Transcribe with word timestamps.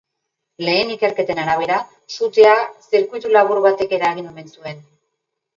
Lehen 0.67 0.93
ikerketen 0.93 1.41
arabera, 1.41 1.77
sutea 2.17 2.55
zirkuitulabur 2.87 3.63
batek 3.69 3.97
eragin 3.99 4.33
omen 4.33 4.53
zuen. 4.57 4.83